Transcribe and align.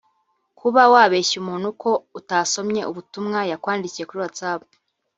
Kuba 0.59 0.81
wabeshya 0.93 1.35
umuntu 1.43 1.67
ko 1.81 1.91
utasomye 2.19 2.81
ubutumwa 2.91 3.39
yakwandikiye 3.51 4.05
kuri 4.07 4.21
WhatsApp 4.23 4.61